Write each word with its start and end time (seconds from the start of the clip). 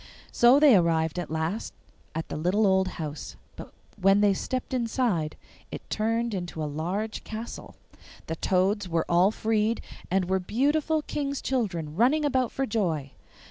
So 0.31 0.59
they 0.59 0.75
arrived 0.75 1.19
at 1.19 1.29
last 1.29 1.75
at 2.15 2.27
the 2.29 2.35
little 2.35 2.65
old 2.65 2.87
house, 2.97 3.35
but 3.55 3.71
when 4.01 4.21
they 4.21 4.33
stepped 4.33 4.73
inside 4.73 5.35
it 5.71 5.87
turned 5.91 6.33
into 6.33 6.63
a 6.63 6.65
large 6.65 7.23
castle. 7.23 7.75
The 8.25 8.35
toads 8.35 8.89
were 8.89 9.05
all 9.07 9.29
freed, 9.29 9.79
and 10.09 10.25
were 10.27 10.39
beautiful 10.39 11.03
King's 11.03 11.39
children, 11.39 11.95
running 11.95 12.25
about 12.25 12.51
for 12.51 12.65
joy. 12.65 13.11